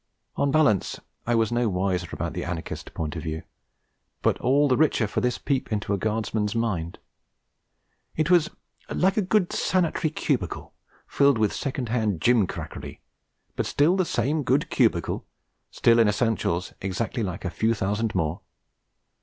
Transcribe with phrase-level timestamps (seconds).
[0.35, 3.43] On balance I was no wiser about the anarchist point of view,
[4.23, 6.97] but all the richer for this peep into a Guardsman's mind.
[8.15, 8.49] It was
[8.89, 10.73] like a good sanitary cubicle
[11.05, 13.01] filled with second hand gimcrackery,
[13.55, 15.23] but still the same good cubicle,
[15.69, 18.41] still in essentials exactly like a few thousand more.